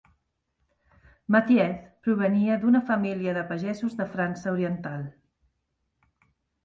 [1.35, 1.75] Mathiez
[2.07, 5.05] provenia d'una família de pagesos de França oriental.